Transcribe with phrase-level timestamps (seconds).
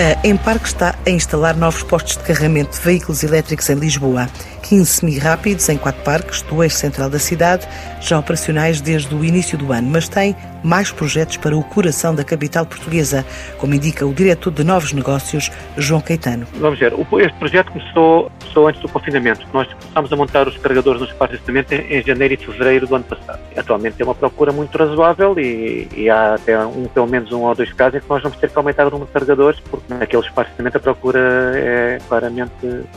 [0.00, 4.30] A Emparque está a instalar novos postos de carregamento de veículos elétricos em Lisboa.
[4.62, 7.68] 15 semi-rápidos em quatro parques do eixo central da cidade,
[8.00, 12.22] já operacionais desde o início do ano, mas tem mais projetos para o coração da
[12.22, 13.24] capital portuguesa,
[13.58, 16.46] como indica o diretor de novos negócios, João Caetano.
[16.54, 19.46] Vamos ver, este projeto começou, começou antes do confinamento.
[19.52, 21.50] Nós começámos a montar os carregadores nos parques de
[21.90, 23.40] em janeiro e fevereiro do ano passado.
[23.56, 27.54] Atualmente tem uma procura muito razoável e, e, há até um, pelo menos um ou
[27.54, 30.20] dois casos em que nós vamos ter que aumentar o número de carregadores, porque parques
[30.20, 32.52] de estacionamento a procura é claramente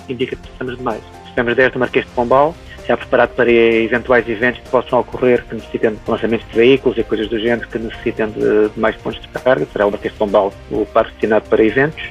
[0.07, 1.01] indica que precisamos de mais.
[1.35, 2.55] Temos desde o Marquês de Pombal,
[2.87, 7.03] já preparado para eventuais eventos que possam ocorrer que necessitem de lançamentos de veículos e
[7.03, 9.65] coisas do género que necessitem de, de mais pontos de carga.
[9.71, 12.03] Será o Marquês de Pombal o parque destinado para eventos.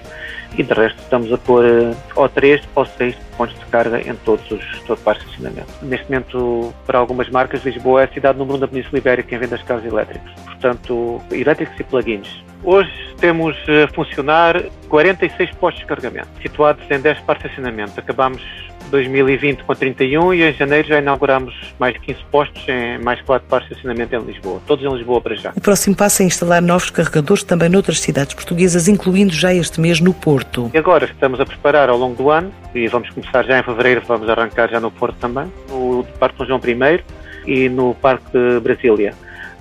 [0.57, 4.15] E de resto estamos a pôr uh, ou três ou seis pontos de carga em
[4.25, 5.67] todos os todo o de estacionamento.
[5.83, 9.39] Neste momento, para algumas marcas, Lisboa é a cidade número um da Península Ibérica em
[9.39, 10.31] venda de carros elétricos.
[10.45, 12.45] Portanto, elétricos e plug-ins.
[12.63, 17.99] Hoje temos a funcionar 46 postos de carregamento, situados em 10 parques de estacionamento.
[17.99, 18.41] Acabamos
[18.91, 23.69] 2020 com 31 e em janeiro já inauguramos mais 15 postos em mais 4 parques
[23.69, 25.53] de estacionamento em Lisboa, todos em Lisboa para já.
[25.57, 30.01] O próximo passo é instalar novos carregadores também noutras cidades portuguesas, incluindo já este mês
[30.01, 30.71] no Porto.
[30.73, 34.03] E agora estamos a preparar ao longo do ano e vamos começar já em fevereiro,
[34.07, 37.01] vamos arrancar já no Porto também, no Parque São João I
[37.47, 39.15] e no Parque de Brasília.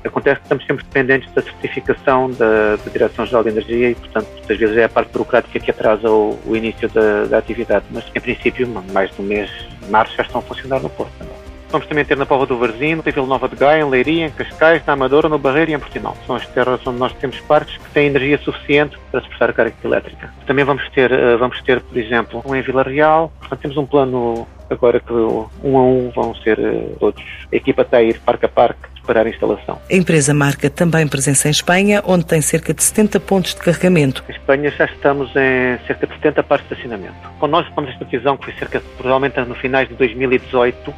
[0.03, 4.57] Acontece que estamos sempre dependentes da certificação da, da Direção-Geral de Energia e, portanto, muitas
[4.57, 7.85] vezes é a parte burocrática que atrasa o, o início da, da, atividade.
[7.91, 9.49] Mas, em princípio, mais de um mês
[9.81, 11.50] de março já estão a funcionar no Porto também.
[11.71, 14.29] Vamos também ter na Pova do Varzim, em Vila Nova de Gaia, em Leiria, em
[14.29, 16.15] Cascais, na Amadora, no Barreiro e em Portimão.
[16.27, 19.73] São as terras onde nós temos parques que têm energia suficiente para suportar a carga
[19.81, 20.33] elétrica.
[20.45, 23.31] Também vamos ter, eh, vamos ter, por exemplo, um em Vila Real.
[23.39, 27.23] Portanto, temos um plano agora que um a um vão ser eh, todos.
[27.51, 29.79] A equipa está a ir parque a parque para a instalação.
[29.89, 34.23] A empresa marca também presença em Espanha, onde tem cerca de 70 pontos de carregamento.
[34.27, 37.15] Em Espanha já estamos em cerca de 70 partes de estacionamento.
[37.39, 40.93] Quando nós tomamos esta decisão, que foi cerca de, provavelmente no finais de 2018,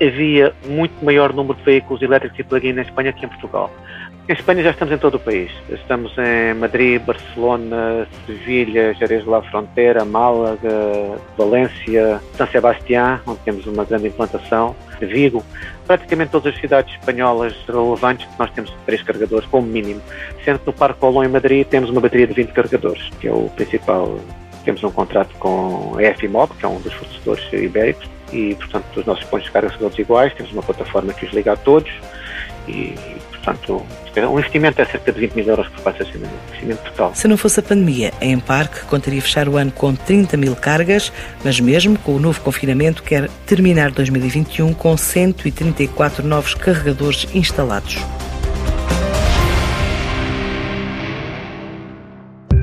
[0.00, 3.70] havia muito maior número de veículos elétricos e plug-in na Espanha que em Portugal.
[4.28, 5.50] Em Espanha já estamos em todo o país.
[5.70, 13.66] Estamos em Madrid, Barcelona, Sevilha, Jerez de la Frontera, Málaga, Valência, São Sebastián, onde temos
[13.66, 15.42] uma grande implantação, Vigo.
[15.86, 20.02] Praticamente todas as cidades espanholas relevantes nós temos três carregadores, como mínimo.
[20.44, 23.32] Sendo que no Parque Colón em Madrid temos uma bateria de 20 carregadores, que é
[23.32, 24.18] o principal.
[24.62, 29.06] Temos um contrato com a EFIMOB, que é um dos fornecedores ibéricos, e, portanto, os
[29.06, 31.90] nossos pontos de carga são todos iguais, temos uma plataforma que os liga a todos
[32.66, 32.94] e,
[33.32, 37.14] portanto, um investimento é cerca de 20 mil euros por parte um investimento total.
[37.14, 41.12] Se não fosse a pandemia, a Emparque contaria fechar o ano com 30 mil cargas,
[41.44, 47.98] mas mesmo com o novo confinamento quer terminar 2021 com 134 novos carregadores instalados.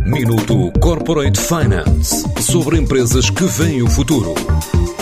[0.06, 4.36] Minuto Corporate Finance sobre empresas que veem o futuro.